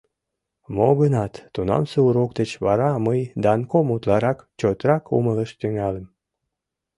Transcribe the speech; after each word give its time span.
Мо-гынат, 0.75 1.33
тунамсе 1.53 1.99
урок 2.07 2.31
деч 2.39 2.51
вара 2.65 2.89
мый 3.05 3.19
Данком 3.43 3.87
утларак 3.95 4.37
чотрак 4.59 5.03
умылаш 5.15 5.51
тӱҥальым. 5.59 6.07